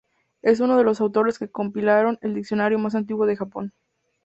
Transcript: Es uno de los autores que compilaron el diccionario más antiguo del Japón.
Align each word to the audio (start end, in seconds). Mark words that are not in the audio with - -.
Es 0.41 0.59
uno 0.61 0.77
de 0.79 0.83
los 0.83 0.99
autores 0.99 1.37
que 1.37 1.51
compilaron 1.51 2.17
el 2.23 2.33
diccionario 2.33 2.79
más 2.79 2.95
antiguo 2.95 3.27
del 3.27 3.37
Japón. 3.37 3.71